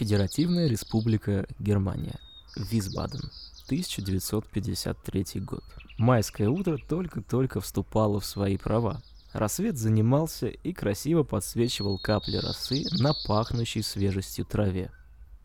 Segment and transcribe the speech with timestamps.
[0.00, 2.18] Федеративная Республика Германия.
[2.56, 3.20] Висбаден.
[3.66, 5.62] 1953 год.
[5.98, 9.02] Майское утро только-только вступало в свои права.
[9.34, 14.90] Рассвет занимался и красиво подсвечивал капли росы на пахнущей свежестью траве.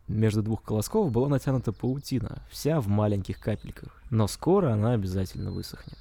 [0.08, 5.98] Между двух колосков была натянута паутина, вся в маленьких капельках, но скоро она обязательно высохнет.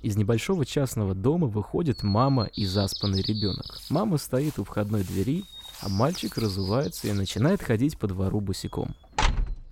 [0.00, 3.78] Из небольшого частного дома выходит мама и заспанный ребенок.
[3.90, 5.44] Мама стоит у входной двери,
[5.82, 8.94] а мальчик разувается и начинает ходить по двору босиком.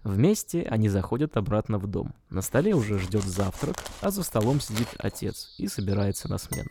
[0.03, 2.15] Вместе они заходят обратно в дом.
[2.31, 6.71] На столе уже ждет завтрак, а за столом сидит отец и собирается на смену.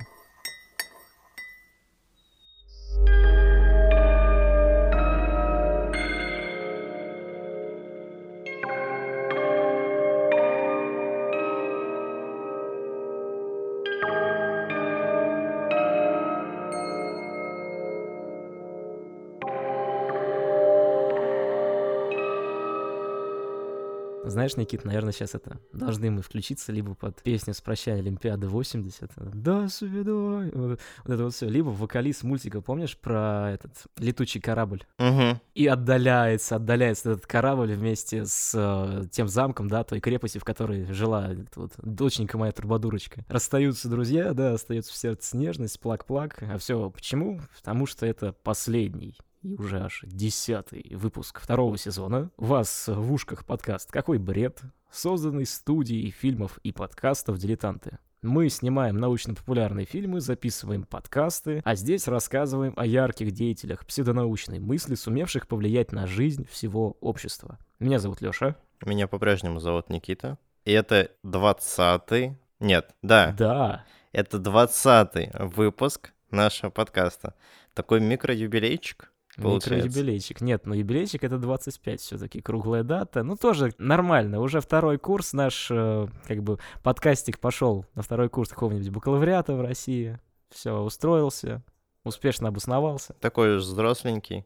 [24.50, 29.12] Знаешь, Никит, наверное, сейчас это должны мы включиться либо под песню с прощания Олимпиады 80.
[29.34, 30.52] До свидания.
[30.54, 31.48] Вот, вот это вот все.
[31.48, 34.84] Либо вокалист мультика, помнишь, про этот летучий корабль?
[34.98, 35.40] Угу.
[35.54, 40.86] И отдаляется, отдаляется этот корабль вместе с э, тем замком, да, той крепости, в которой
[40.94, 43.24] жила вот, доченька моя Турбодурочка.
[43.28, 46.42] Расстаются друзья, да, остается в сердце нежность, плак-плак.
[46.42, 47.40] А все почему?
[47.58, 52.32] Потому что это последний и уже аж десятый выпуск второго сезона.
[52.38, 58.00] Вас в ушках подкаст «Какой бред?», созданный студией фильмов и подкастов «Дилетанты».
[58.22, 65.48] Мы снимаем научно-популярные фильмы, записываем подкасты, а здесь рассказываем о ярких деятелях псевдонаучной мысли, сумевших
[65.48, 67.58] повлиять на жизнь всего общества.
[67.80, 68.58] Меня зовут Лёша.
[68.86, 70.38] Меня по-прежнему зовут Никита.
[70.66, 72.38] И это двадцатый...
[72.60, 73.34] Нет, да.
[73.38, 73.86] Да.
[74.12, 77.36] Это двадцатый выпуск нашего подкаста.
[77.74, 79.09] Такой микроюбилейчик.
[79.42, 79.88] Получается.
[79.88, 80.42] Микроюбилейчик.
[80.42, 83.24] Нет, ну юбилейчик это 25 все-таки, круглая дата.
[83.24, 88.50] Ну тоже нормально, уже второй курс наш, э, как бы, подкастик пошел на второй курс
[88.50, 90.20] какого-нибудь бакалавриата в России.
[90.50, 91.64] Все, устроился,
[92.04, 93.14] успешно обосновался.
[93.20, 94.46] Такой уж взросленький,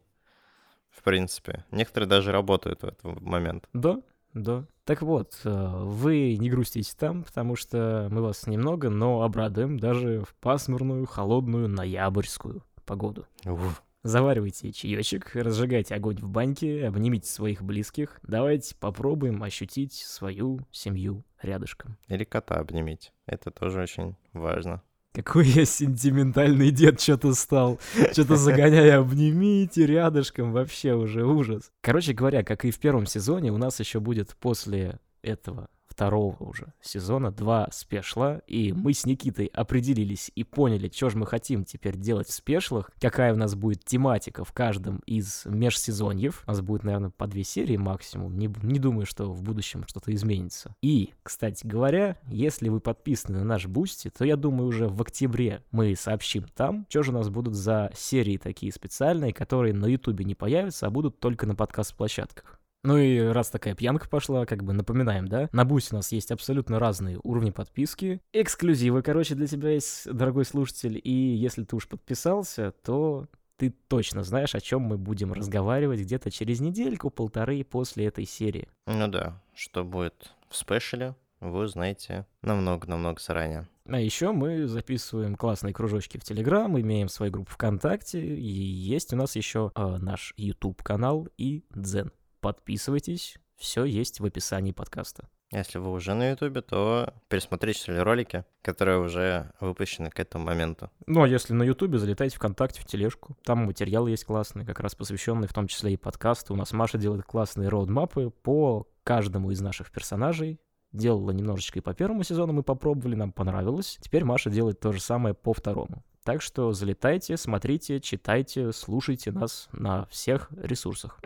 [0.90, 1.64] в принципе.
[1.70, 3.68] Некоторые даже работают в этот момент.
[3.72, 4.00] Да,
[4.34, 4.66] да.
[4.84, 10.20] Так вот, э, вы не грустите там, потому что мы вас немного, но обрадуем даже
[10.20, 13.26] в пасмурную, холодную, ноябрьскую погоду.
[13.46, 13.82] Уф.
[14.04, 18.20] Заваривайте чаечек, разжигайте огонь в баньке, обнимите своих близких.
[18.22, 21.96] Давайте попробуем ощутить свою семью рядышком.
[22.08, 23.12] Или кота обнимите.
[23.24, 24.82] Это тоже очень важно.
[25.14, 27.80] Какой я сентиментальный дед что-то стал.
[28.12, 31.72] Что-то за гоняй, обнимите рядышком, вообще уже ужас.
[31.80, 36.72] Короче говоря, как и в первом сезоне, у нас еще будет после этого второго уже
[36.80, 41.96] сезона два спешла, и мы с Никитой определились и поняли, что же мы хотим теперь
[41.96, 46.42] делать в спешлах, какая у нас будет тематика в каждом из межсезоньев.
[46.46, 48.36] У нас будет, наверное, по две серии максимум.
[48.36, 50.74] Не, не думаю, что в будущем что-то изменится.
[50.82, 55.62] И, кстати говоря, если вы подписаны на наш Бусти, то я думаю, уже в октябре
[55.70, 60.24] мы сообщим там, что же у нас будут за серии такие специальные, которые на Ютубе
[60.24, 62.58] не появятся, а будут только на подкаст-площадках.
[62.84, 65.48] Ну и раз такая пьянка пошла, как бы напоминаем, да?
[65.52, 68.20] На Бусе у нас есть абсолютно разные уровни подписки.
[68.34, 71.00] Эксклюзивы, короче, для тебя есть, дорогой слушатель.
[71.02, 76.30] И если ты уж подписался, то ты точно знаешь, о чем мы будем разговаривать где-то
[76.30, 78.68] через недельку-полторы после этой серии.
[78.86, 83.66] Ну да, что будет в спешле, вы узнаете намного-намного заранее.
[83.86, 89.16] А еще мы записываем классные кружочки в Телеграм, имеем свою группу ВКонтакте, и есть у
[89.16, 92.12] нас еще э, наш YouTube-канал и Дзен
[92.44, 95.30] подписывайтесь, все есть в описании подкаста.
[95.50, 100.90] Если вы уже на Ютубе, то пересмотрите ролики, которые уже выпущены к этому моменту.
[101.06, 103.34] Ну, а если на Ютубе, залетайте ВКонтакте, в тележку.
[103.44, 106.52] Там материалы есть классные, как раз посвященные в том числе и подкасту.
[106.52, 110.60] У нас Маша делает классные роудмапы по каждому из наших персонажей.
[110.92, 113.98] Делала немножечко и по первому сезону, мы попробовали, нам понравилось.
[114.02, 116.04] Теперь Маша делает то же самое по второму.
[116.24, 121.20] Так что залетайте, смотрите, читайте, слушайте нас на всех ресурсах.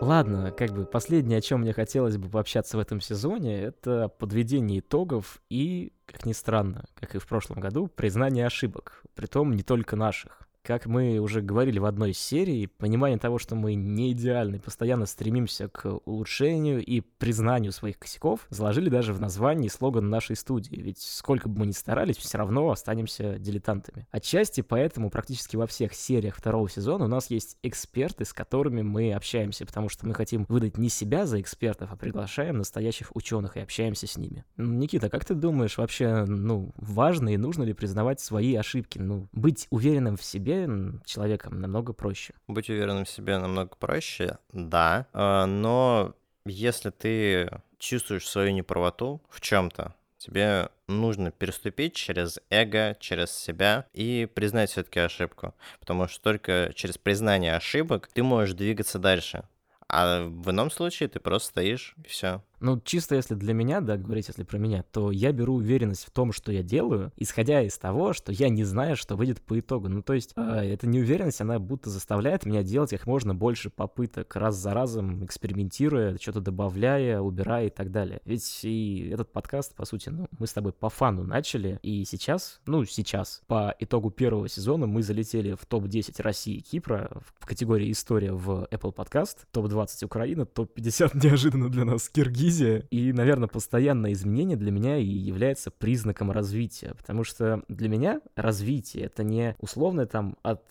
[0.00, 4.80] Ладно, как бы последнее, о чем мне хотелось бы пообщаться в этом сезоне, это подведение
[4.80, 9.96] итогов и, как ни странно, как и в прошлом году, признание ошибок, притом не только
[9.96, 10.43] наших.
[10.64, 15.68] Как мы уже говорили в одной серии, понимание того, что мы не идеальны, постоянно стремимся
[15.68, 20.76] к улучшению и признанию своих косяков, заложили даже в названии слоган нашей студии.
[20.76, 24.06] Ведь сколько бы мы ни старались, все равно останемся дилетантами.
[24.10, 29.12] Отчасти поэтому практически во всех сериях второго сезона у нас есть эксперты, с которыми мы
[29.12, 33.60] общаемся, потому что мы хотим выдать не себя за экспертов, а приглашаем настоящих ученых и
[33.60, 34.46] общаемся с ними.
[34.56, 38.98] Никита, как ты думаешь, вообще, ну, важно и нужно ли признавать свои ошибки?
[38.98, 42.34] Ну, быть уверенным в себе себе человеком намного проще.
[42.48, 46.14] Быть уверенным в себе намного проще, да, а, но
[46.46, 54.28] если ты чувствуешь свою неправоту в чем-то, тебе нужно переступить через эго, через себя и
[54.32, 55.54] признать все-таки ошибку.
[55.80, 59.44] Потому что только через признание ошибок ты можешь двигаться дальше.
[59.88, 62.42] А в ином случае ты просто стоишь и все.
[62.64, 66.10] Ну, чисто если для меня, да, говорить если про меня, то я беру уверенность в
[66.10, 69.90] том, что я делаю, исходя из того, что я не знаю, что выйдет по итогу.
[69.90, 70.40] Ну, то есть, э,
[70.72, 76.16] эта неуверенность, она будто заставляет меня делать как можно больше попыток, раз за разом экспериментируя,
[76.18, 78.22] что-то добавляя, убирая и так далее.
[78.24, 82.62] Ведь и этот подкаст, по сути, ну, мы с тобой по фану начали, и сейчас,
[82.64, 87.92] ну, сейчас, по итогу первого сезона мы залетели в топ-10 России и Кипра в категории
[87.92, 92.86] «История» в Apple Podcast, топ-20 Украина, топ-50 неожиданно для нас Киргизия, ревизия.
[92.90, 96.94] И, наверное, постоянное изменение для меня и является признаком развития.
[96.96, 100.62] Потому что для меня развитие— это не условно там от,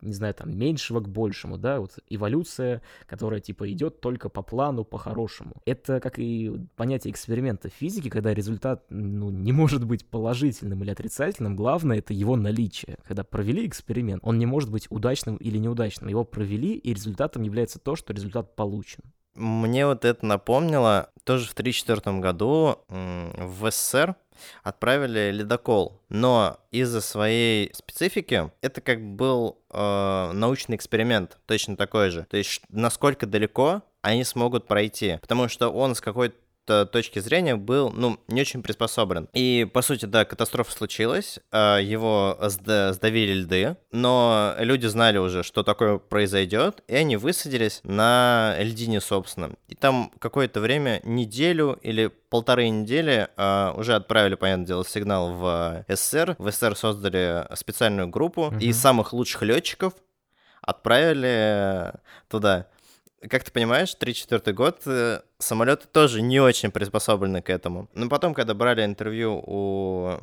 [0.00, 4.84] не знаю, там меньшего к большему, да, вот эволюция, которая типа идет только по плану,
[4.84, 5.62] по-хорошему.
[5.64, 11.56] Это как и понятие эксперимента физики, когда результат ну, не может быть положительным или отрицательным,
[11.56, 12.96] главное— это его наличие.
[13.06, 16.08] Когда провели эксперимент, он не может быть удачным или неудачным.
[16.08, 19.02] Его провели, и результатом является то, что результат получен.
[19.38, 24.16] Мне вот это напомнило, тоже в 1934 году в СССР
[24.62, 32.26] отправили ледокол, но из-за своей специфики это как был э, научный эксперимент, точно такой же.
[32.30, 36.36] То есть насколько далеко они смогут пройти, потому что он с какой-то
[36.68, 39.28] точки зрения был, ну, не очень приспособлен.
[39.32, 45.62] И, по сути, да, катастрофа случилась, а, его сдавили льды, но люди знали уже, что
[45.62, 49.52] такое произойдет, и они высадились на льдине, собственно.
[49.68, 55.84] И там какое-то время, неделю или полторы недели uh, уже отправили, понятное дело, сигнал в
[55.88, 56.36] СССР.
[56.38, 58.60] В СССР создали специальную группу, uh-huh.
[58.60, 59.94] и самых лучших летчиков
[60.60, 61.92] отправили
[62.28, 62.66] туда
[63.28, 67.88] как ты понимаешь, 34 год э, самолеты тоже не очень приспособлены к этому.
[67.94, 70.18] Но потом, когда брали интервью у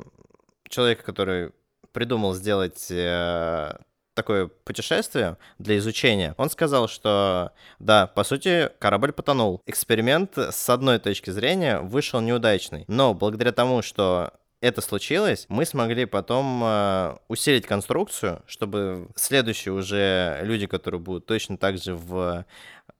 [0.68, 1.50] человека, который
[1.92, 3.76] придумал сделать э,
[4.14, 9.60] такое путешествие для изучения, он сказал, что да, по сути, корабль потонул.
[9.66, 16.06] Эксперимент с одной точки зрения вышел неудачный, но благодаря тому, что это случилось, мы смогли
[16.06, 22.44] потом э, усилить конструкцию, чтобы следующие уже люди, которые будут точно так же в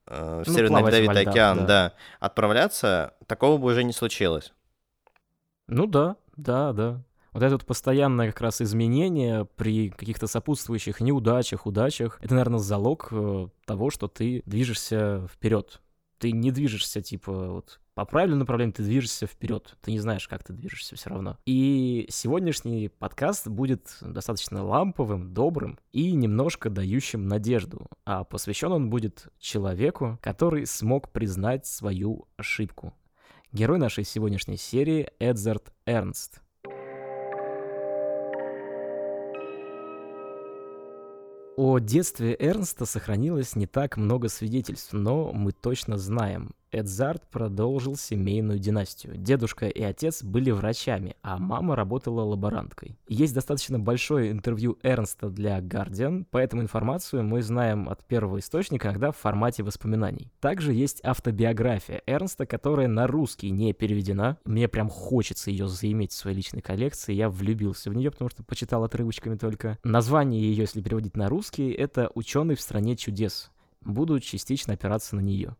[0.07, 1.65] э, в ну, Северный Ледовитый океан, да.
[1.65, 4.53] да, отправляться, такого бы уже не случилось.
[5.67, 7.03] Ну да, да, да.
[7.33, 13.09] Вот это вот постоянное как раз изменение при каких-то сопутствующих неудачах, удачах, это, наверное, залог
[13.11, 15.81] э, того, что ты движешься вперед.
[16.17, 19.75] Ты не движешься, типа, вот по правильному направлению ты движешься вперед.
[19.81, 21.39] Ты не знаешь, как ты движешься все равно.
[21.47, 27.87] И сегодняшний подкаст будет достаточно ламповым, добрым и немножко дающим надежду.
[28.05, 32.93] А посвящен он будет человеку, который смог признать свою ошибку.
[33.51, 36.43] Герой нашей сегодняшней серии Эдзард Эрнст.
[41.55, 48.59] О детстве Эрнста сохранилось не так много свидетельств, но мы точно знаем, Эдзард продолжил семейную
[48.59, 49.15] династию.
[49.15, 52.97] Дедушка и отец были врачами, а мама работала лаборанткой.
[53.07, 59.11] Есть достаточно большое интервью Эрнста для Guardian, поэтому информацию мы знаем от первого источника, иногда
[59.11, 60.31] в формате воспоминаний.
[60.39, 64.37] Также есть автобиография Эрнста, которая на русский не переведена.
[64.45, 67.13] Мне прям хочется ее заиметь в своей личной коллекции.
[67.13, 69.77] Я влюбился в нее, потому что почитал отрывочками только.
[69.83, 73.51] Название ее, если переводить на русский, это «Ученый в стране чудес».
[73.81, 75.55] Буду частично опираться на нее.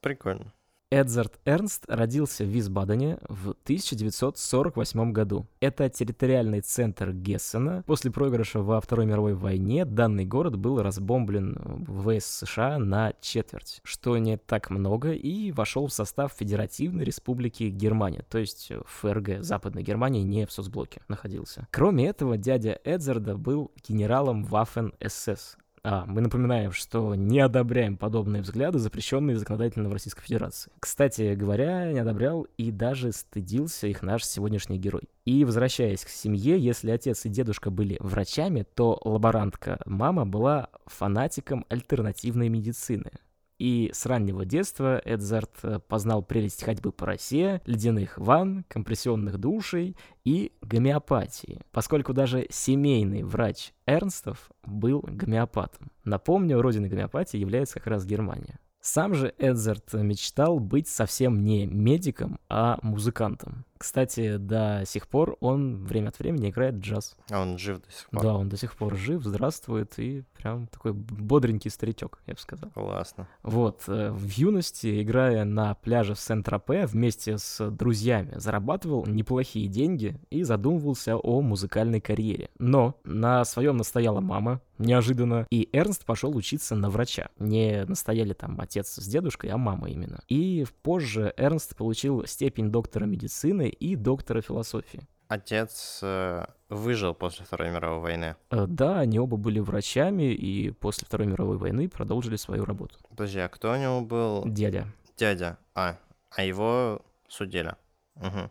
[0.00, 0.52] Прикольно.
[0.92, 5.46] Эдзард Эрнст родился в Висбадене в 1948 году.
[5.60, 7.84] Это территориальный центр Гессена.
[7.86, 14.18] После проигрыша во Второй мировой войне данный город был разбомблен в США на четверть, что
[14.18, 20.22] не так много, и вошел в состав Федеративной Республики Германия, то есть ФРГ, Западной Германии,
[20.22, 21.68] не в соцблоке находился.
[21.70, 28.78] Кроме этого, дядя Эдзарда был генералом Waffen-СС, а, мы напоминаем, что не одобряем подобные взгляды,
[28.78, 30.70] запрещенные законодательно в Российской Федерации.
[30.78, 35.08] Кстати говоря, не одобрял и даже стыдился их наш сегодняшний герой.
[35.24, 41.64] И возвращаясь к семье, если отец и дедушка были врачами, то лаборантка мама была фанатиком
[41.68, 43.12] альтернативной медицины.
[43.60, 49.98] И с раннего детства Эдзард э, познал прелесть ходьбы по росе, ледяных ванн, компрессионных душей
[50.24, 55.90] и гомеопатии, поскольку даже семейный врач Эрнстов был гомеопатом.
[56.04, 58.58] Напомню, родиной гомеопатии является как раз Германия.
[58.80, 63.66] Сам же Эдзард мечтал быть совсем не медиком, а музыкантом.
[63.80, 67.16] Кстати, до сих пор он время от времени играет джаз.
[67.30, 68.22] А он жив до сих пор?
[68.22, 72.70] Да, он до сих пор жив, здравствует и прям такой бодренький старичок, я бы сказал.
[72.72, 73.26] Классно.
[73.42, 80.20] Вот, э, в юности, играя на пляже в Сент-Тропе вместе с друзьями, зарабатывал неплохие деньги
[80.28, 82.50] и задумывался о музыкальной карьере.
[82.58, 87.30] Но на своем настояла мама, неожиданно, и Эрнст пошел учиться на врача.
[87.38, 90.20] Не настояли там отец с дедушкой, а мама именно.
[90.28, 95.06] И позже Эрнст получил степень доктора медицины и доктора философии.
[95.28, 98.36] Отец э, выжил после Второй мировой войны.
[98.50, 102.96] Э, Да, они оба были врачами и после Второй мировой войны продолжили свою работу.
[103.08, 104.42] Подожди, а кто у него был?
[104.44, 104.88] Дядя.
[105.16, 105.56] Дядя.
[105.74, 105.98] А,
[106.30, 107.76] а его судили.
[108.16, 108.50] Угу.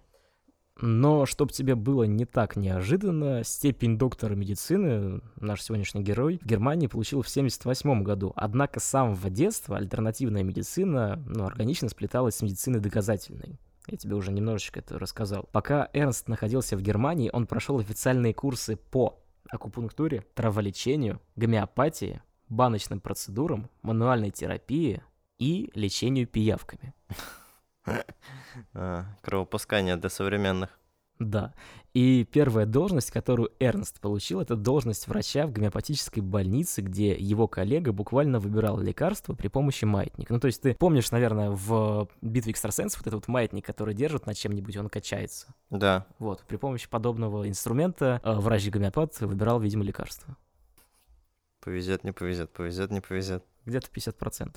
[0.82, 6.88] Но, чтобы тебе было не так неожиданно, степень доктора медицины, наш сегодняшний герой, в Германии
[6.88, 8.32] получил в 78 году.
[8.36, 13.60] Однако с самого детства альтернативная медицина ну, органично сплеталась с медициной доказательной.
[13.90, 15.50] Я тебе уже немножечко это рассказал.
[15.52, 19.20] Пока Эрнст находился в Германии, он прошел официальные курсы по
[19.50, 25.02] акупунктуре, траволечению, гомеопатии, баночным процедурам, мануальной терапии
[25.40, 26.94] и лечению пиявками.
[28.74, 30.78] А, кровопускание для современных.
[31.18, 31.54] Да.
[32.00, 37.92] И первая должность, которую Эрнст получил, это должность врача в гомеопатической больнице, где его коллега
[37.92, 40.32] буквально выбирал лекарства при помощи маятника.
[40.32, 44.28] Ну, то есть ты помнишь, наверное, в «Битве экстрасенсов» вот этот вот маятник, который держит
[44.28, 45.54] над чем-нибудь, он качается.
[45.72, 46.06] Да.
[46.20, 50.38] Вот, при помощи подобного инструмента э, врач-гомеопат выбирал, видимо, лекарства.
[51.60, 53.44] Повезет, не повезет, повезет, не повезет.
[53.66, 54.56] Где-то 50%.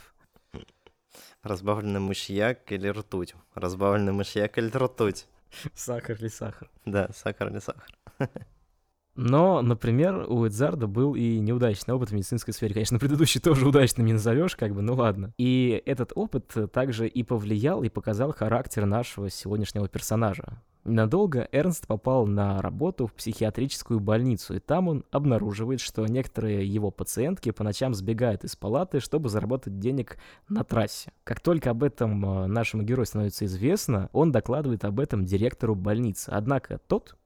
[1.43, 3.35] Разбавленный мышьяк или ртуть?
[3.57, 5.27] Разбавленный мышьяк или ртуть?
[5.75, 6.71] Сахар или сахар.
[6.85, 7.87] Да, сахар или сахар.
[9.15, 12.73] Но, например, у Эдзарда был и неудачный опыт в медицинской сфере.
[12.73, 15.35] Конечно, предыдущий тоже удачным не назовешь, как бы, ну ладно.
[15.37, 20.63] И этот опыт также и повлиял, и показал характер нашего сегодняшнего персонажа.
[20.85, 26.91] Ненадолго Эрнст попал на работу в психиатрическую больницу, и там он обнаруживает, что некоторые его
[26.91, 31.13] пациентки по ночам сбегают из палаты, чтобы заработать денег на трассе.
[31.23, 36.31] Как только об этом э, нашему герою становится известно, он докладывает об этом директору больницы.
[36.31, 37.17] Однако тот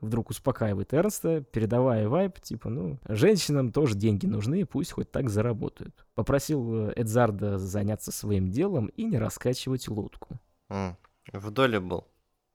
[0.00, 6.06] вдруг успокаивает Эрнста, передавая вайп, типа, ну, женщинам тоже деньги нужны, пусть хоть так заработают.
[6.14, 10.38] Попросил э, Эдзарда заняться своим делом и не раскачивать лодку.
[10.68, 10.96] М,
[11.32, 12.06] В доле был,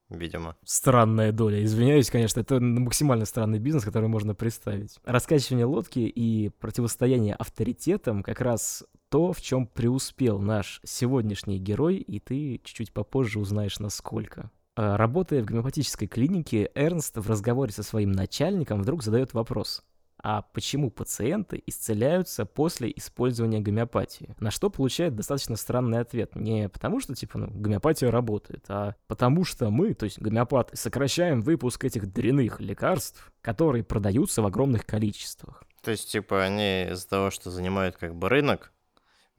[0.09, 0.55] видимо.
[0.63, 4.99] Странная доля, извиняюсь, конечно, это максимально странный бизнес, который можно представить.
[5.03, 12.19] Раскачивание лодки и противостояние авторитетам как раз то, в чем преуспел наш сегодняшний герой, и
[12.19, 14.51] ты чуть-чуть попозже узнаешь, насколько.
[14.75, 19.83] А, Работая в гомеопатической клинике, Эрнст в разговоре со своим начальником вдруг задает вопрос.
[20.27, 24.33] А почему пациенты исцеляются после использования гомеопатии?
[24.39, 26.35] На что получает достаточно странный ответ.
[26.35, 31.41] Не потому что, типа, ну, гомеопатия работает, а потому что мы, то есть гомеопаты, сокращаем
[31.41, 35.63] выпуск этих дрянных лекарств, которые продаются в огромных количествах.
[35.83, 38.73] То есть, типа, они из-за того, что занимают как бы рынок,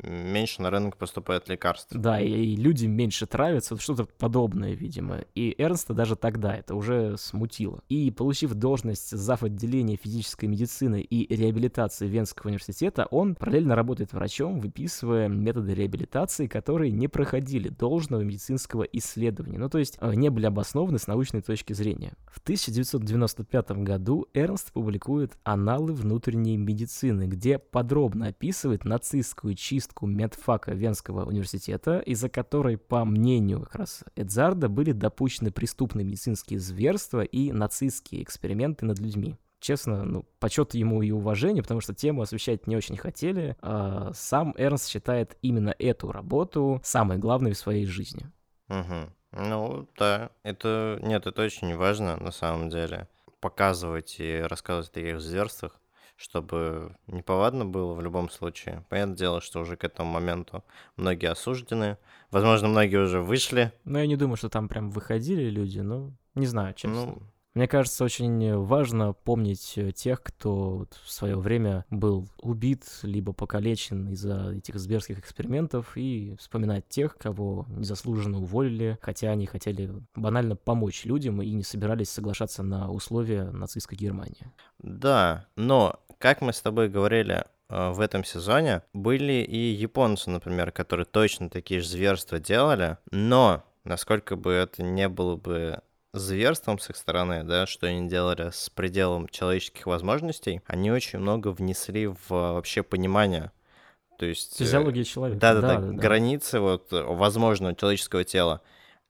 [0.02, 1.94] меньше на рынок поступает лекарств.
[1.94, 5.24] Да, и, люди меньше травятся, что-то подобное, видимо.
[5.34, 7.80] И Эрнста даже тогда это уже смутило.
[7.88, 9.42] И получив должность зав.
[9.42, 16.90] отделения физической медицины и реабилитации Венского университета, он параллельно работает врачом, выписывая методы реабилитации, которые
[16.90, 21.72] не проходили должного медицинского исследования, ну то есть э, не были обоснованы с научной точки
[21.72, 22.14] зрения.
[22.26, 31.24] В 1995 году Эрнст публикует «Аналы внутренней медицины», где подробно описывает нацистскую чистку медфака Венского
[31.24, 38.22] университета, из-за которой, по мнению как раз Эдзарда, были допущены преступные медицинские зверства и нацистские
[38.22, 39.36] эксперименты над людьми.
[39.58, 43.56] Честно, ну, почет ему и уважение, потому что тему освещать не очень хотели.
[43.62, 48.30] А сам Эрнст считает именно эту работу самой главной в своей жизни.
[48.68, 49.12] Мгм.
[49.32, 50.98] Ну, да, это...
[51.02, 53.08] Нет, это очень важно, на самом деле.
[53.40, 55.80] Показывать и рассказывать о таких зверствах,
[56.16, 58.84] чтобы неповадно было в любом случае.
[58.88, 60.64] Понятное дело, что уже к этому моменту
[60.96, 61.98] многие осуждены.
[62.30, 63.72] Возможно, многие уже вышли.
[63.84, 67.06] Но я не думаю, что там прям выходили люди, но не знаю, честно.
[67.06, 67.22] Ну,
[67.56, 74.10] Мне кажется, очень важно помнить э, тех, кто в свое время был убит, либо покалечен
[74.10, 81.06] из-за этих зверских экспериментов, и вспоминать тех, кого незаслуженно уволили, хотя они хотели банально помочь
[81.06, 84.52] людям и не собирались соглашаться на условия нацистской Германии.
[84.82, 90.72] да, но, как мы с тобой говорили э, в этом сезоне, были и японцы, например,
[90.72, 95.80] которые точно такие же зверства делали, но, насколько бы это не было бы
[96.18, 101.48] зверством с их стороны, да, что они делали с пределом человеческих возможностей, они очень много
[101.48, 103.52] внесли в вообще понимание.
[104.18, 104.60] То есть...
[104.60, 105.40] э, Физиология человека.
[105.40, 108.62] Да-да-да, границы вот э, возможного человеческого тела.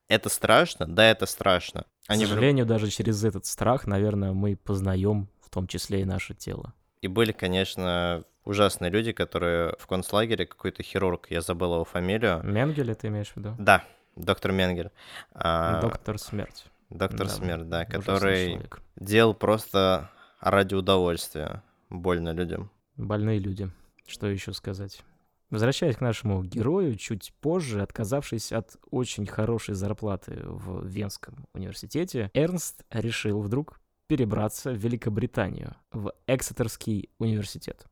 [0.09, 0.87] Это страшно?
[0.87, 1.85] Да, это страшно.
[2.07, 6.73] К сожалению, даже через этот страх, наверное, мы познаем в том числе и наше тело.
[7.03, 12.41] И были, конечно, ужасные люди, которые в концлагере, какой-то хирург, я забыл его фамилию.
[12.45, 13.55] Менгель ты имеешь в виду?
[13.59, 13.85] Да,
[14.15, 14.91] доктор Менгель.
[15.33, 16.65] А, доктор Смерть.
[16.91, 18.83] Доктор да, Смерть, да, который человек.
[18.97, 21.63] делал просто ради удовольствия.
[21.91, 22.71] Больно людям.
[22.97, 23.71] Больные люди.
[24.07, 25.03] Что еще сказать?
[25.51, 32.85] Возвращаясь к нашему герою, чуть позже, отказавшись от очень хорошей зарплаты в Венском университете, Эрнст
[32.91, 37.87] решил вдруг перебраться в Великобританию, в Эксетерский университет.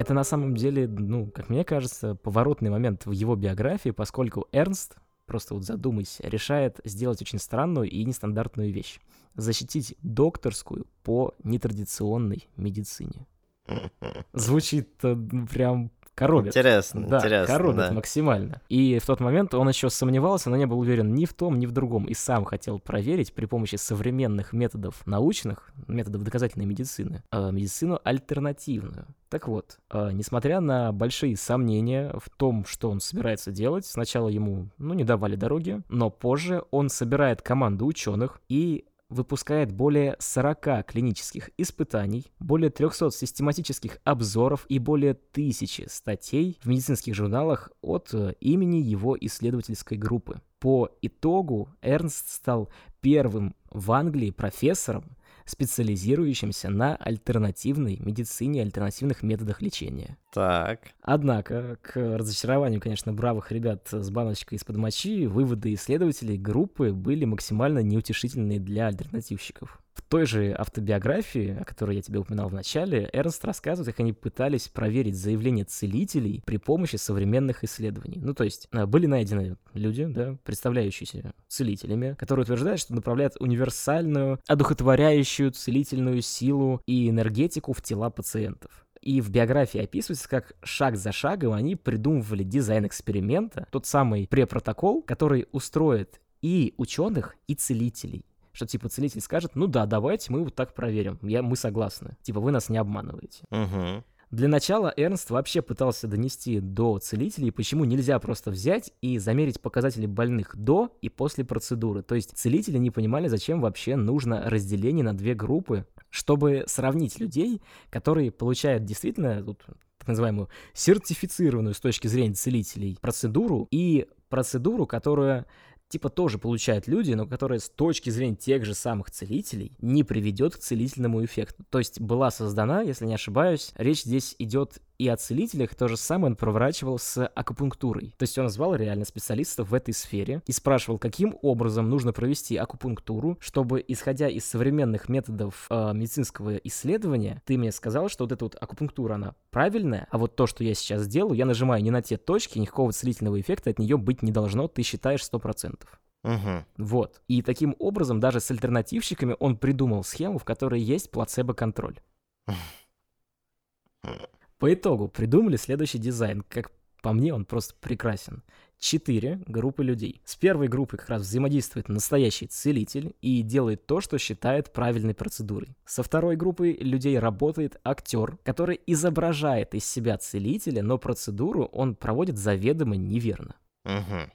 [0.00, 4.96] Это на самом деле, ну, как мне кажется, поворотный момент в его биографии, поскольку Эрнст,
[5.26, 8.98] просто вот задумайся, решает сделать очень странную и нестандартную вещь.
[9.34, 13.26] Защитить докторскую по нетрадиционной медицине.
[14.32, 15.14] Звучит э,
[15.52, 16.48] прям коробит.
[16.48, 17.54] Интересно, да, интересно.
[17.54, 17.92] Коробит да.
[17.92, 18.60] максимально.
[18.68, 21.66] И в тот момент он еще сомневался, но не был уверен ни в том, ни
[21.66, 22.04] в другом.
[22.04, 29.06] И сам хотел проверить при помощи современных методов научных, методов доказательной медицины, э, медицину альтернативную.
[29.28, 34.68] Так вот, э, несмотря на большие сомнения в том, что он собирается делать, сначала ему,
[34.78, 41.50] ну, не давали дороги, но позже он собирает команду ученых и выпускает более 40 клинических
[41.58, 48.76] испытаний, более 300 систематических обзоров и более тысячи статей в медицинских журналах от э, имени
[48.76, 50.40] его исследовательской группы.
[50.60, 55.04] По итогу Эрнст стал первым в Англии профессором,
[55.44, 60.16] специализирующимся на альтернативной медицине, альтернативных методах лечения.
[60.32, 60.80] Так.
[61.02, 67.80] Однако, к разочарованию, конечно, бравых ребят с баночкой из-под мочи, выводы исследователей группы были максимально
[67.80, 69.79] неутешительные для альтернативщиков.
[69.94, 74.12] В той же автобиографии, о которой я тебе упоминал в начале, Эрнст рассказывает, как они
[74.12, 78.20] пытались проверить заявления целителей при помощи современных исследований.
[78.22, 84.40] Ну, то есть э, были найдены люди, да, представляющиеся целителями, которые утверждают, что направляют универсальную,
[84.46, 88.86] одухотворяющую целительную силу и энергетику в тела пациентов.
[89.00, 95.02] И в биографии описывается, как шаг за шагом они придумывали дизайн эксперимента, тот самый препротокол,
[95.02, 98.24] который устроит и ученых, и целителей
[98.60, 102.40] что типа целитель скажет, ну да, давайте мы вот так проверим, я, мы согласны, типа
[102.40, 103.42] вы нас не обманываете.
[103.50, 104.04] Угу.
[104.30, 110.04] Для начала Эрнст вообще пытался донести до целителей, почему нельзя просто взять и замерить показатели
[110.04, 112.02] больных до и после процедуры.
[112.02, 117.62] То есть целители не понимали, зачем вообще нужно разделение на две группы, чтобы сравнить людей,
[117.88, 119.64] которые получают действительно вот,
[119.98, 125.46] так называемую сертифицированную с точки зрения целителей процедуру и процедуру, которая
[125.90, 130.54] типа тоже получают люди, но которая с точки зрения тех же самых целителей не приведет
[130.54, 131.64] к целительному эффекту.
[131.68, 135.96] То есть была создана, если не ошибаюсь, речь здесь идет и о целителях, то же
[135.96, 138.14] самое он проворачивал с акупунктурой.
[138.18, 142.58] То есть он звал реально специалистов в этой сфере и спрашивал, каким образом нужно провести
[142.58, 148.44] акупунктуру, чтобы, исходя из современных методов э, медицинского исследования, ты мне сказал, что вот эта
[148.44, 152.02] вот акупунктура, она правильная, а вот то, что я сейчас делаю, я нажимаю не на
[152.02, 155.78] те точки, никакого целительного эффекта от нее быть не должно, ты считаешь 100%.
[156.24, 156.64] Угу.
[156.76, 157.22] Вот.
[157.26, 162.00] И таким образом, даже с альтернативщиками он придумал схему, в которой есть плацебо-контроль.
[164.60, 166.44] По итогу придумали следующий дизайн.
[166.46, 166.70] Как
[167.02, 168.42] по мне, он просто прекрасен.
[168.78, 170.20] Четыре группы людей.
[170.26, 175.74] С первой группой как раз взаимодействует настоящий целитель и делает то, что считает правильной процедурой.
[175.86, 182.36] Со второй группой людей работает актер, который изображает из себя целителя, но процедуру он проводит
[182.36, 183.56] заведомо неверно.
[183.86, 184.30] Угу.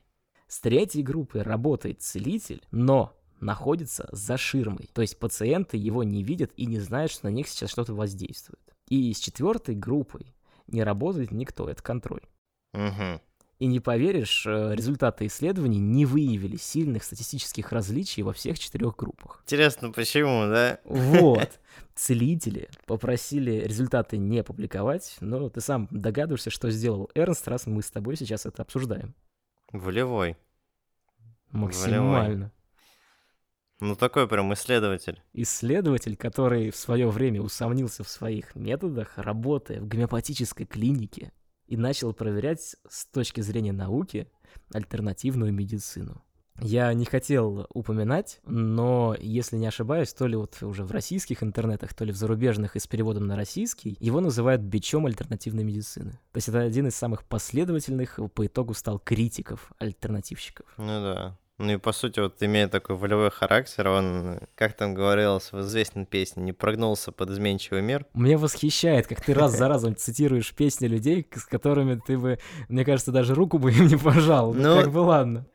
[0.47, 4.89] С третьей группой работает целитель, но находится за ширмой.
[4.91, 8.74] То есть пациенты его не видят и не знают, что на них сейчас что-то воздействует.
[8.87, 10.33] И с четвертой группой
[10.67, 12.23] не работает никто, это контроль.
[12.73, 13.21] Угу.
[13.57, 19.41] И не поверишь, э, результаты исследований не выявили сильных статистических различий во всех четырех группах.
[19.45, 20.79] Интересно, почему, да?
[20.83, 21.59] Вот.
[21.95, 27.89] Целители попросили результаты не публиковать, но ты сам догадываешься, что сделал Эрнст, раз мы с
[27.89, 29.15] тобой сейчас это обсуждаем.
[29.71, 30.35] Волевой.
[31.51, 32.11] Максимально.
[32.11, 32.51] Волевой.
[33.79, 35.21] Ну, такой прям исследователь.
[35.33, 41.33] Исследователь, который в свое время усомнился в своих методах, работая в гомеопатической клинике,
[41.67, 44.27] и начал проверять с точки зрения науки
[44.73, 46.23] альтернативную медицину.
[46.61, 51.93] Я не хотел упоминать, но, если не ошибаюсь, то ли вот уже в российских интернетах,
[51.93, 56.11] то ли в зарубежных и с переводом на российский, его называют бичом альтернативной медицины.
[56.31, 60.65] То есть это один из самых последовательных, по итогу стал критиков альтернативщиков.
[60.77, 61.37] Ну да.
[61.57, 66.05] Ну и по сути, вот имея такой волевой характер, он, как там говорилось в известной
[66.05, 68.05] песне, не прогнулся под изменчивый мир.
[68.13, 72.83] Меня восхищает, как ты раз за разом цитируешь песни людей, с которыми ты бы, мне
[72.83, 74.53] кажется, даже руку бы им не пожал.
[74.53, 75.45] Ну, как бы ладно.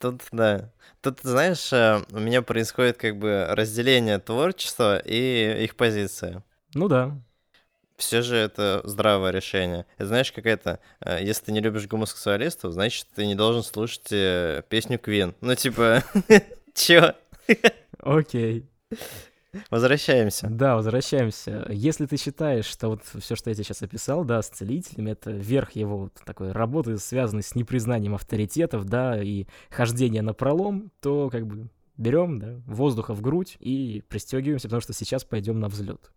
[0.00, 0.72] Тут, да.
[1.02, 6.42] Тут, знаешь, э, у меня происходит как бы разделение творчества и их позиция.
[6.74, 7.20] Ну да
[7.96, 9.86] все же это здравое решение.
[9.98, 14.12] И знаешь, как это, э, если ты не любишь гомосексуалистов, значит, ты не должен слушать
[14.12, 15.34] э, песню Квин.
[15.40, 16.02] Ну, типа,
[16.74, 17.14] чё?
[17.98, 18.66] Окей.
[19.70, 20.48] Возвращаемся.
[20.50, 21.66] Да, возвращаемся.
[21.70, 25.30] Если ты считаешь, что вот все, что я тебе сейчас описал, да, с целителями, это
[25.30, 31.28] верх его вот такой работы, связанной с непризнанием авторитетов, да, и хождение на пролом, то
[31.28, 36.10] как бы берем, да, воздуха в грудь и пристегиваемся, потому что сейчас пойдем на взлет.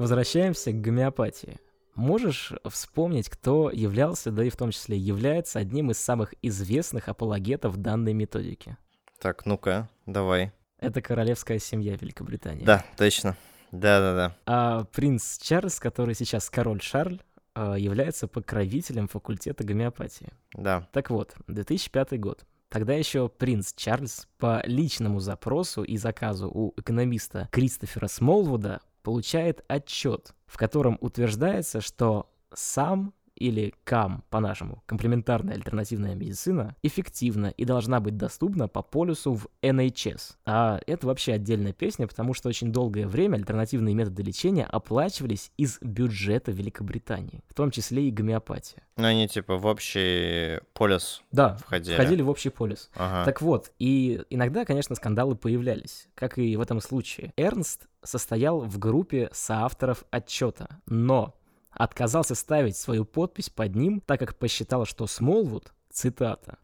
[0.00, 1.58] Возвращаемся к гомеопатии.
[1.94, 7.76] Можешь вспомнить, кто являлся, да и в том числе является одним из самых известных апологетов
[7.76, 8.78] данной методики?
[9.20, 10.52] Так, ну-ка, давай.
[10.78, 12.64] Это королевская семья Великобритании.
[12.64, 13.36] Да, точно.
[13.72, 14.34] Да-да-да.
[14.46, 17.20] А принц Чарльз, который сейчас король Шарль,
[17.52, 20.32] а, является покровителем факультета гомеопатии.
[20.54, 20.88] Да.
[20.92, 22.46] Так вот, 2005 год.
[22.70, 30.34] Тогда еще принц Чарльз по личному запросу и заказу у экономиста Кристофера Смолвуда получает отчет,
[30.46, 38.16] в котором утверждается, что сам или КАМ, по-нашему, комплементарная альтернативная медицина, эффективна и должна быть
[38.16, 40.36] доступна по полюсу в NHS.
[40.44, 45.78] А это вообще отдельная песня, потому что очень долгое время альтернативные методы лечения оплачивались из
[45.80, 48.82] бюджета Великобритании, в том числе и гомеопатия.
[48.96, 51.94] Ну, они типа в общий полюс да, входили.
[51.94, 52.90] входили в общий полюс.
[52.94, 53.24] Ага.
[53.24, 57.32] Так вот, и иногда, конечно, скандалы появлялись, как и в этом случае.
[57.38, 61.34] Эрнст состоял в группе соавторов отчета, но
[61.70, 66.58] отказался ставить свою подпись под ним, так как посчитал, что Смолвуд, цитата,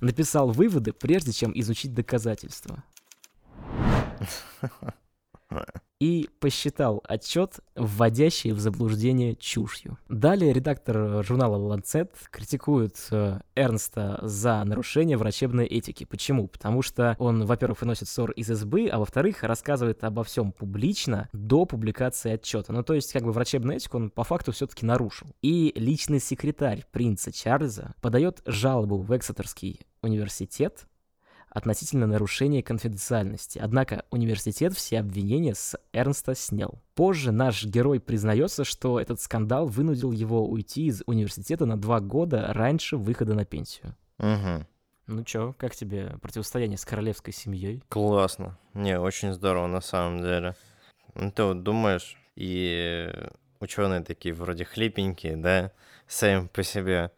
[0.00, 2.84] написал выводы, прежде чем изучить доказательства.
[5.98, 9.98] и посчитал отчет, вводящий в заблуждение чушью.
[10.08, 16.04] Далее редактор журнала Lancet критикует э, Эрнста за нарушение врачебной этики.
[16.04, 16.48] Почему?
[16.48, 21.64] Потому что он, во-первых, выносит ссор из СБ, а во-вторых, рассказывает обо всем публично до
[21.64, 22.72] публикации отчета.
[22.72, 25.28] Ну, то есть, как бы врачебную этику он по факту все-таки нарушил.
[25.40, 30.86] И личный секретарь принца Чарльза подает жалобу в Эксетерский университет
[31.56, 33.58] относительно нарушения конфиденциальности.
[33.58, 36.82] Однако университет все обвинения с Эрнста снял.
[36.94, 42.52] Позже наш герой признается, что этот скандал вынудил его уйти из университета на два года
[42.52, 43.96] раньше выхода на пенсию.
[44.18, 44.66] Угу.
[45.06, 47.82] Ну чё, как тебе противостояние с королевской семьей?
[47.88, 48.58] Классно.
[48.74, 50.54] Не, очень здорово на самом деле.
[51.14, 53.10] Ну ты вот думаешь, и
[53.60, 55.72] ученые такие вроде хлипенькие, да,
[56.06, 57.12] сами по себе.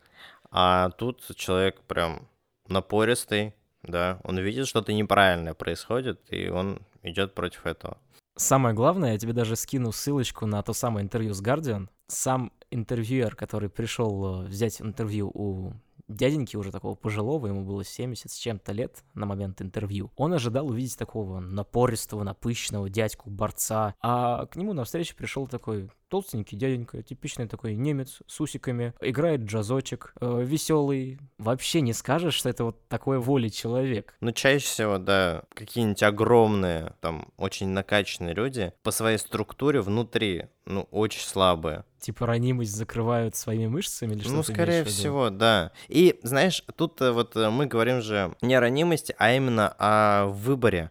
[0.53, 2.29] А тут человек прям
[2.68, 7.99] напористый, да, он видит, что-то неправильное происходит, и он идет против этого.
[8.37, 11.88] Самое главное, я тебе даже скину ссылочку на то самое интервью с Guardian.
[12.07, 15.73] Сам интервьюер, который пришел э, взять интервью у
[16.09, 20.11] дяденьки уже такого пожилого, ему было 70 с чем-то лет на момент интервью.
[20.16, 27.03] Он ожидал увидеть такого напористого, напыщенного дядьку-борца, а к нему навстречу пришел такой толстенький дяденька,
[27.03, 31.18] типичный такой немец с усиками, играет джазочек, э, веселый.
[31.38, 34.14] Вообще не скажешь, что это вот такой воли человек.
[34.21, 40.87] Ну, чаще всего, да, какие-нибудь огромные, там, очень накачанные люди по своей структуре внутри, ну,
[40.90, 41.85] очень слабые.
[41.98, 44.37] Типа ранимость закрывают своими мышцами или что-то?
[44.37, 45.72] Ну, скорее всего, да.
[45.88, 50.26] И, знаешь, тут э, вот э, мы говорим же не о ранимости, а именно о
[50.26, 50.90] выборе.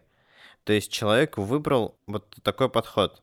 [0.64, 3.22] То есть человек выбрал вот такой подход.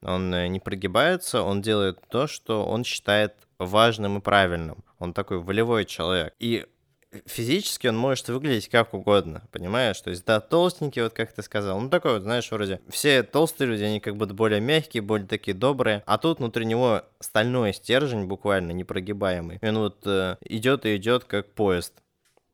[0.00, 4.84] Он э, не прогибается, он делает то, что он считает важным и правильным.
[4.98, 6.34] Он такой волевой человек.
[6.38, 6.66] И
[7.26, 10.00] физически он может выглядеть как угодно, понимаешь?
[10.00, 11.80] То есть, да, толстенький, вот как ты сказал.
[11.80, 15.54] Ну, такой вот, знаешь, вроде все толстые люди, они как бы более мягкие, более такие
[15.54, 16.02] добрые.
[16.06, 19.58] А тут внутри него стальной стержень буквально непрогибаемый.
[19.60, 21.94] И он вот э, идет и идет как поезд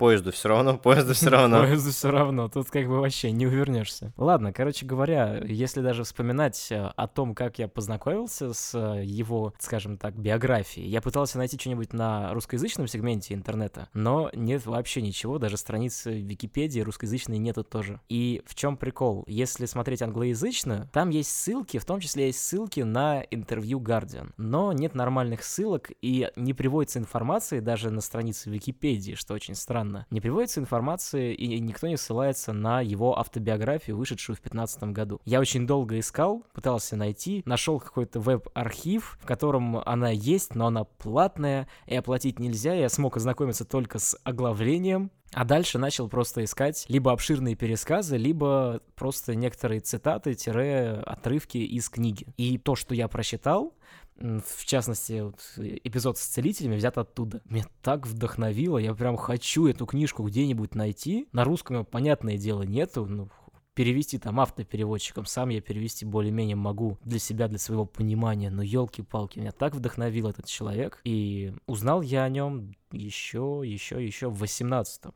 [0.02, 1.60] поезду все равно, поезду все равно.
[1.60, 4.12] Поезду все равно, тут как бы вообще не увернешься.
[4.16, 9.54] Ладно, короче говоря, если даже вспоминать э, о том, как я познакомился с э, его,
[9.60, 15.38] скажем так, биографией, я пытался найти что-нибудь на русскоязычном сегменте интернета, но нет вообще ничего,
[15.38, 18.00] даже страницы Википедии русскоязычной нету тоже.
[18.08, 19.22] И в чем прикол?
[19.28, 24.72] Если смотреть англоязычно, там есть ссылки, в том числе есть ссылки на интервью Guardian, но
[24.72, 30.06] нет нормальных ссылок и не приводится информации даже на странице Википедии, что очень странно странно.
[30.10, 35.20] Не приводится информация, и никто не ссылается на его автобиографию, вышедшую в 2015 году.
[35.24, 40.84] Я очень долго искал, пытался найти, нашел какой-то веб-архив, в котором она есть, но она
[40.84, 42.74] платная, и оплатить нельзя.
[42.74, 48.80] Я смог ознакомиться только с оглавлением, а дальше начал просто искать либо обширные пересказы, либо
[48.96, 52.26] просто некоторые цитаты-отрывки из книги.
[52.36, 53.74] И то, что я прочитал,
[54.22, 57.42] в частности, вот, эпизод с целителями взят оттуда.
[57.44, 61.28] Меня так вдохновило, я прям хочу эту книжку где-нибудь найти.
[61.32, 63.28] На русском, понятное дело, нету, ну,
[63.74, 69.38] перевести там автопереводчиком, сам я перевести более-менее могу для себя, для своего понимания, но елки-палки,
[69.38, 75.14] меня так вдохновил этот человек, и узнал я о нем еще, еще, еще в 18-м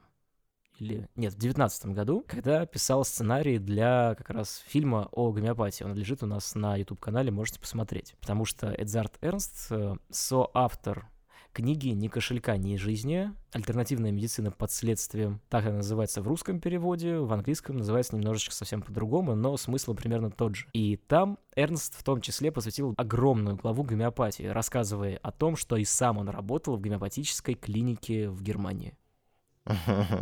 [0.79, 5.85] или нет, в девятнадцатом году, когда писал сценарий для как раз фильма о гомеопатии.
[5.85, 8.15] Он лежит у нас на YouTube-канале, можете посмотреть.
[8.21, 11.09] Потому что Эдзард Эрнст, э, соавтор
[11.57, 13.33] книги «Ни кошелька, ни жизни.
[13.53, 15.41] Альтернативная медицина под следствием».
[15.49, 20.31] Так она называется в русском переводе, в английском называется немножечко совсем по-другому, но смысл примерно
[20.31, 20.67] тот же.
[20.75, 25.85] И там Эрнст в том числе посвятил огромную главу гомеопатии, рассказывая о том, что и
[25.87, 28.95] сам он работал в гомеопатической клинике в Германии.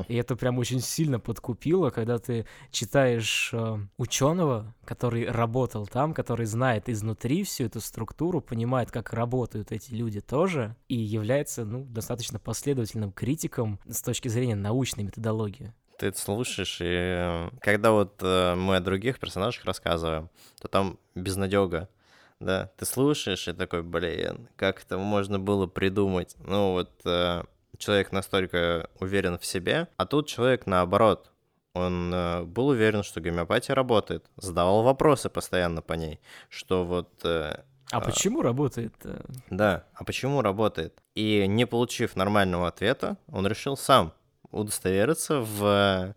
[0.08, 6.46] И это прям очень сильно подкупило, когда ты читаешь э, ученого, который работал там, который
[6.46, 12.38] знает изнутри всю эту структуру, понимает, как работают эти люди тоже, и является ну, достаточно
[12.38, 15.72] последовательным критиком с точки зрения научной методологии.
[15.98, 20.28] Ты это слушаешь, и когда вот э, мы о других персонажах рассказываем,
[20.60, 21.88] то там безнадега.
[22.40, 26.36] Да, ты слушаешь и такой, блин, как это можно было придумать?
[26.40, 27.44] Ну вот э,
[27.84, 31.30] человек настолько уверен в себе, а тут человек наоборот.
[31.74, 37.10] Он э, был уверен, что гомеопатия работает, задавал вопросы постоянно по ней, что вот...
[37.24, 38.94] Э, а э, почему работает?
[39.50, 41.02] Да, а почему работает?
[41.16, 44.12] И не получив нормального ответа, он решил сам
[44.52, 46.14] удостовериться в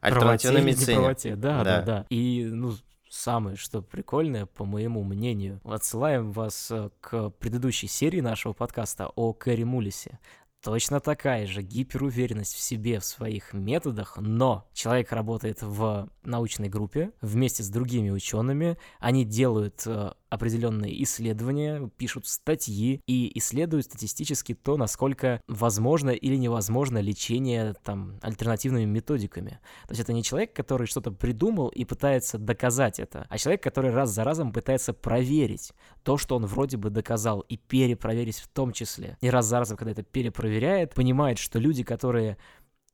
[0.00, 0.98] альтернативной медицине.
[0.98, 2.06] Правоте, да, да, да, да.
[2.10, 2.74] И, ну,
[3.10, 9.32] самое, что прикольное, по моему мнению, отсылаем вас э, к предыдущей серии нашего подкаста о
[9.32, 10.18] Кэрри Мулисе.
[10.62, 17.12] Точно такая же гиперуверенность в себе, в своих методах, но человек работает в научной группе
[17.22, 24.76] вместе с другими учеными, они делают э, определенные исследования, пишут статьи и исследуют статистически то,
[24.76, 29.60] насколько возможно или невозможно лечение там альтернативными методиками.
[29.86, 33.92] То есть это не человек, который что-то придумал и пытается доказать это, а человек, который
[33.92, 38.72] раз за разом пытается проверить то, что он вроде бы доказал, и перепроверить в том
[38.72, 39.16] числе.
[39.22, 40.49] И раз за разом, когда это перепроверяет,
[40.94, 42.36] понимает, что люди, которые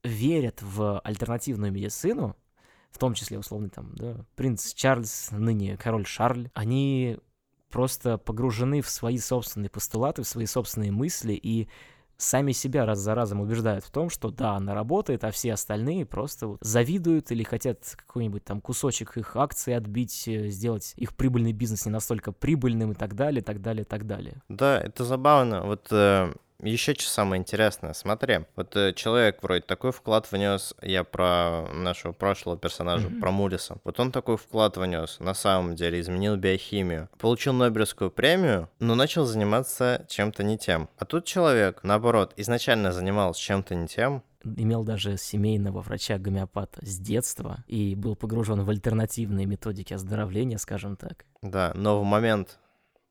[0.03, 2.35] верят в альтернативную медицину,
[2.91, 7.19] в том числе, условно, там, да, принц Чарльз, ныне король Шарль, они
[7.69, 11.67] просто погружены в свои собственные постулаты, в свои собственные мысли и
[12.17, 16.05] сами себя раз за разом убеждают в том, что да, она работает, а все остальные
[16.05, 21.85] просто завидуют или хотят какой-нибудь там кусочек их акций отбить, э, сделать их прибыльный бизнес
[21.85, 24.41] не настолько прибыльным и так далее, так далее, так далее.
[24.49, 25.63] Да, это забавно.
[25.63, 31.03] Вот э, еще что самое интересное, смотри, вот э, человек вроде такой вклад внес, я
[31.03, 33.19] про нашего прошлого персонажа, mm-hmm.
[33.19, 38.69] про Мулиса, вот он такой вклад внес, на самом деле изменил биохимию, получил Нобелевскую премию,
[38.79, 40.89] но начал заниматься чем-то не тем.
[40.97, 47.63] А тут человек, наоборот, изначально занимался чем-то не тем, имел даже семейного врача-гомеопата с детства
[47.67, 51.25] и был погружен в альтернативные методики оздоровления, скажем так.
[51.41, 52.59] Да, но в момент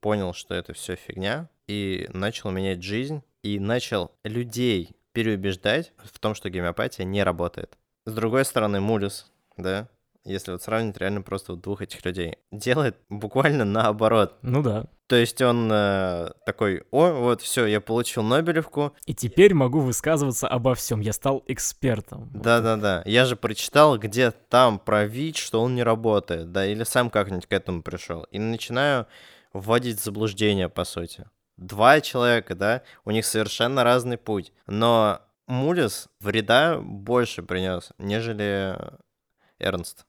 [0.01, 6.35] понял, что это все фигня, и начал менять жизнь, и начал людей переубеждать в том,
[6.35, 7.79] что гомеопатия не работает.
[8.05, 9.89] С другой стороны, Мулис, да,
[10.25, 14.35] если вот сравнить реально просто вот двух этих людей, делает буквально наоборот.
[14.43, 14.87] Ну да.
[15.07, 18.93] То есть он э, такой, о, вот все, я получил Нобелевку.
[19.07, 22.29] И теперь могу высказываться обо всем, я стал экспертом.
[22.35, 27.11] Да-да-да, я же прочитал где там про ВИЧ, что он не работает, да, или сам
[27.11, 28.25] как-нибудь к этому пришел.
[28.33, 29.07] И начинаю
[29.53, 34.53] вводить в заблуждение, по сути два человека, да, у них совершенно разный путь.
[34.66, 38.77] Но Мулис вреда больше принес, нежели
[39.59, 40.07] Эрнст.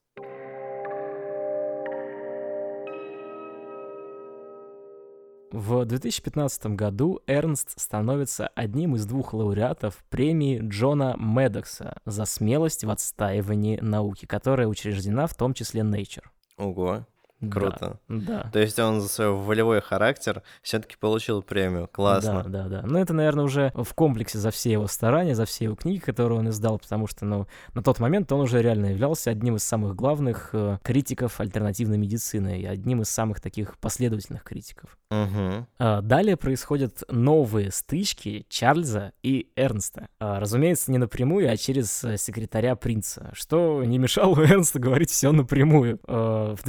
[5.52, 12.90] В 2015 году Эрнст становится одним из двух лауреатов премии Джона Медокса за смелость в
[12.90, 16.26] отстаивании науки, которая учреждена в том числе Nature.
[16.58, 17.06] Ого.
[17.40, 18.00] Круто.
[18.08, 18.50] Да, да.
[18.52, 21.88] То есть он за свой волевой характер все-таки получил премию.
[21.88, 22.44] Классно.
[22.48, 22.88] Да, да, да.
[22.88, 26.40] Ну, это, наверное, уже в комплексе за все его старания, за все его книги, которые
[26.40, 29.96] он издал, потому что, ну, на тот момент он уже реально являлся одним из самых
[29.96, 34.98] главных э, критиков альтернативной медицины и одним из самых таких последовательных критиков.
[35.10, 35.68] Угу.
[36.02, 40.10] Далее происходят новые стычки Чарльза и Эрнста.
[40.20, 45.32] А, Разумеется, не напрямую, а через э, секретаря принца, что не мешало Эрнсту говорить все
[45.32, 46.00] напрямую.
[46.08, 46.64] А, В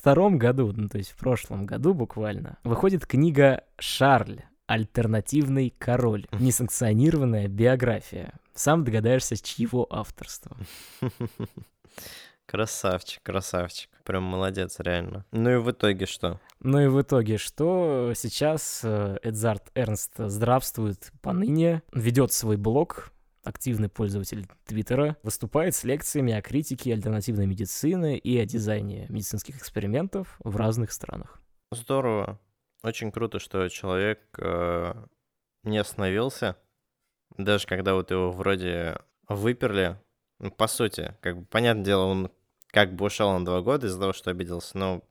[0.00, 4.42] 2022 году, ну то есть в прошлом году буквально, выходит книга «Шарль.
[4.66, 6.26] Альтернативный король.
[6.32, 8.32] Несанкционированная биография».
[8.54, 10.56] Сам догадаешься, чьего авторства.
[12.46, 13.88] Красавчик, красавчик.
[14.04, 15.24] Прям молодец, реально.
[15.30, 16.38] Ну и в итоге что?
[16.60, 23.88] Ну и в итоге, что сейчас э, Эдзард Эрнст здравствует поныне, ведет свой блог, активный
[23.88, 30.56] пользователь Твиттера, выступает с лекциями о критике альтернативной медицины и о дизайне медицинских экспериментов в
[30.56, 31.40] разных странах.
[31.70, 32.38] Здорово.
[32.82, 34.94] Очень круто, что человек э,
[35.62, 36.56] не остановился,
[37.36, 39.98] даже когда вот его вроде выперли.
[40.40, 42.30] Ну, по сути, как бы, понятное дело, он
[42.66, 45.02] как бы ушел на два года из-за того, что обиделся, но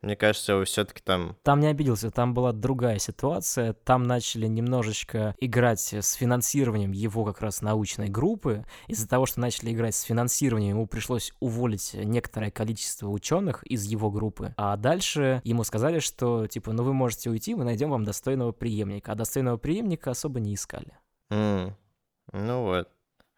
[0.00, 1.36] мне кажется, все-таки там...
[1.42, 3.72] Там не обиделся, там была другая ситуация.
[3.72, 8.64] Там начали немножечко играть с финансированием его как раз научной группы.
[8.86, 14.10] Из-за того, что начали играть с финансированием, ему пришлось уволить некоторое количество ученых из его
[14.10, 14.54] группы.
[14.56, 19.12] А дальше ему сказали, что типа, ну вы можете уйти, мы найдем вам достойного преемника.
[19.12, 20.96] А достойного преемника особо не искали.
[21.30, 21.76] М,
[22.32, 22.88] Ну вот.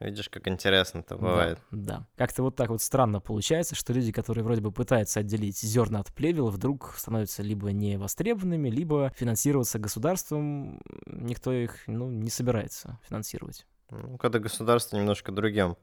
[0.00, 1.58] Видишь, как интересно-то Да, бывает.
[1.70, 6.00] Да, Как-то вот так вот странно получается, что люди, которые вроде бы пытаются отделить зерна
[6.00, 12.98] от плевел, вдруг становятся либо не востребованными, либо финансироваться государством никто их ну, не собирается
[13.06, 13.66] финансировать.
[13.90, 15.76] Ну, когда государство немножко другим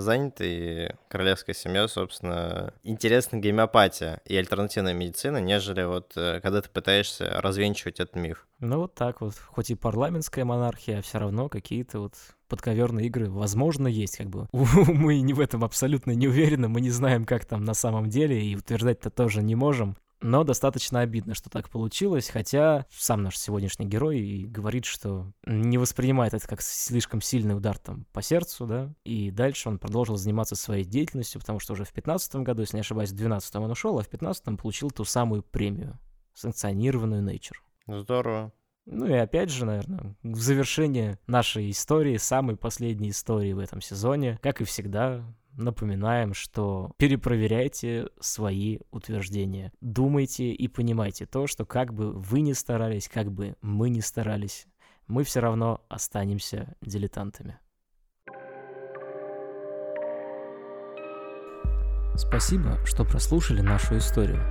[0.00, 6.68] занято, и королевская семья, собственно, интересна гомеопатия и альтернативная медицина, нежели вот э, когда ты
[6.68, 8.46] пытаешься развенчивать этот миф.
[8.60, 12.14] Ну вот так вот, хоть и парламентская монархия, а все равно какие-то вот
[12.48, 14.48] подковерные игры, возможно, есть как бы.
[14.52, 18.40] Мы не в этом абсолютно не уверены, мы не знаем, как там на самом деле,
[18.40, 19.96] и утверждать-то тоже не можем.
[20.26, 25.78] Но достаточно обидно, что так получилось, хотя сам наш сегодняшний герой и говорит, что не
[25.78, 30.56] воспринимает это как слишком сильный удар там по сердцу, да, и дальше он продолжил заниматься
[30.56, 33.92] своей деятельностью, потому что уже в 2015 году, если не ошибаюсь, в 2012 он ушел,
[34.00, 35.96] а в 2015 получил ту самую премию,
[36.34, 37.58] санкционированную Nature.
[37.86, 38.52] Здорово.
[38.84, 44.40] Ну и опять же, наверное, в завершение нашей истории, самой последней истории в этом сезоне,
[44.42, 45.24] как и всегда,
[45.56, 49.72] напоминаем, что перепроверяйте свои утверждения.
[49.80, 54.66] Думайте и понимайте то, что как бы вы ни старались, как бы мы ни старались,
[55.06, 57.58] мы все равно останемся дилетантами.
[62.16, 64.42] Спасибо, что прослушали нашу историю.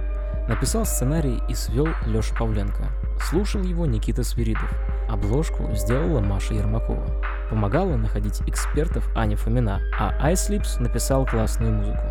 [0.47, 2.91] Написал сценарий и свел Лёша Павленко.
[3.19, 4.71] Слушал его Никита Свиридов.
[5.09, 7.24] Обложку сделала Маша Ермакова.
[7.49, 12.03] Помогала находить экспертов Аня Фомина, а iSlips написал классную музыку.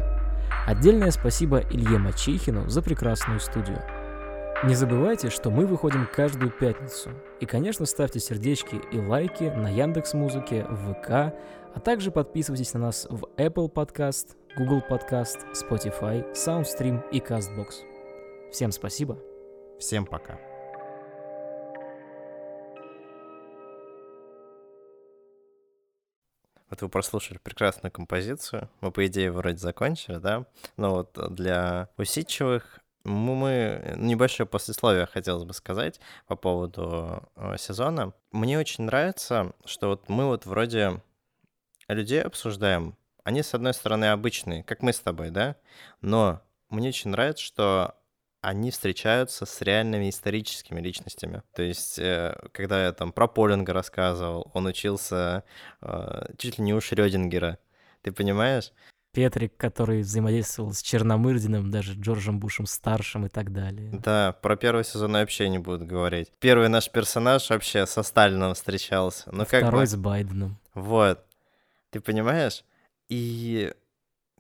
[0.67, 3.83] Отдельное спасибо Илье Мачихину за прекрасную студию.
[4.63, 7.11] Не забывайте, что мы выходим каждую пятницу.
[7.41, 11.11] И, конечно, ставьте сердечки и лайки на Яндекс Музыке, ВК,
[11.75, 17.73] а также подписывайтесь на нас в Apple Podcast, Google Podcast, Spotify, SoundStream и CastBox.
[18.53, 19.19] Всем спасибо.
[19.79, 20.54] Всем пока.
[26.75, 28.69] Вот вы прослушали прекрасную композицию.
[28.81, 30.45] Мы, по идее, вроде закончили, да?
[30.77, 38.13] Но вот для усидчивых мы, небольшое послесловие хотелось бы сказать по поводу э, сезона.
[38.33, 41.01] Мне очень нравится, что вот мы вот вроде
[41.87, 42.97] людей обсуждаем.
[43.23, 45.55] Они, с одной стороны, обычные, как мы с тобой, да?
[46.01, 47.95] Но мне очень нравится, что
[48.45, 51.43] они встречаются с реальными историческими личностями.
[51.55, 55.45] То есть, э, когда я там про Полинга рассказывал, он учился
[55.81, 57.59] э, чуть ли не у Шрёдингера.
[58.03, 58.73] Ты понимаешь?
[59.13, 63.91] Петрик, который взаимодействовал с Черномырдиным, даже Джорджем Бушем старшим и так далее.
[63.93, 66.33] Да, про первый сезон вообще не буду говорить.
[66.41, 69.31] Первый наш персонаж вообще со Сталином встречался.
[69.33, 69.87] Ну как Второй бы...
[69.87, 70.59] с Байденом.
[70.75, 71.25] Вот.
[71.91, 72.65] Ты понимаешь?
[73.09, 73.73] И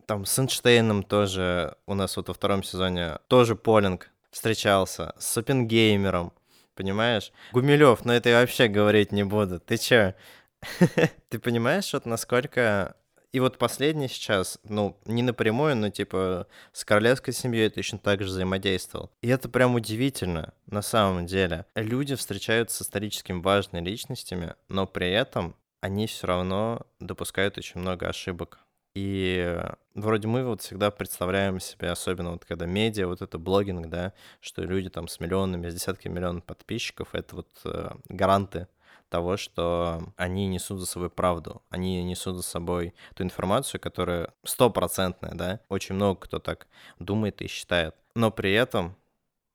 [0.07, 6.33] там с Эйнштейном тоже у нас вот во втором сезоне тоже Полинг встречался, с Оппенгеймером,
[6.75, 7.33] понимаешь?
[7.53, 9.61] Гумилев, но это я вообще говорить не буду.
[9.61, 10.15] Ты чё?
[11.29, 12.97] Ты понимаешь, вот насколько...
[13.33, 18.29] И вот последний сейчас, ну, не напрямую, но типа с королевской семьей точно так же
[18.29, 19.11] взаимодействовал.
[19.23, 21.67] И это прям удивительно, на самом деле.
[21.75, 28.09] Люди встречаются с исторически важными личностями, но при этом они все равно допускают очень много
[28.09, 28.61] ошибок.
[28.95, 29.61] И
[29.95, 34.63] вроде мы вот всегда представляем себе, особенно вот когда медиа, вот это блогинг, да, что
[34.63, 38.69] люди там с миллионами, с десятками миллионов подписчиков, это вот э, гаранты
[39.09, 45.35] того, что они несут за собой правду, они несут за собой ту информацию, которая стопроцентная,
[45.35, 46.69] да, очень много кто так
[46.99, 47.97] думает и считает.
[48.15, 48.97] Но при этом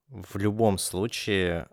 [0.10, 1.68] в любом случае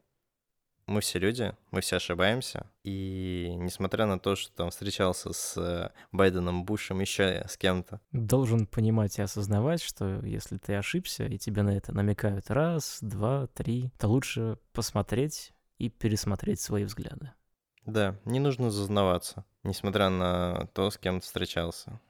[0.87, 2.66] мы все люди, мы все ошибаемся.
[2.84, 8.01] И несмотря на то, что там встречался с э, Байденом, Бушем, еще с кем-то.
[8.12, 13.49] Должен понимать и осознавать, что если ты ошибся, и тебе на это намекают раз, два,
[13.49, 17.32] три, то лучше посмотреть и пересмотреть свои взгляды.
[17.84, 22.01] Да, не нужно зазнаваться, несмотря на то, с кем ты встречался.